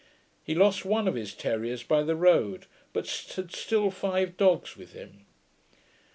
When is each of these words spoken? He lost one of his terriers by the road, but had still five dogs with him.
He 0.43 0.55
lost 0.55 0.83
one 0.83 1.07
of 1.07 1.13
his 1.13 1.35
terriers 1.35 1.83
by 1.83 2.01
the 2.01 2.15
road, 2.15 2.65
but 2.91 3.07
had 3.35 3.53
still 3.53 3.91
five 3.91 4.35
dogs 4.35 4.75
with 4.75 4.93
him. 4.93 5.27